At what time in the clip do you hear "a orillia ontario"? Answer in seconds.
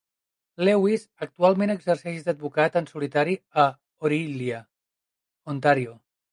3.67-5.99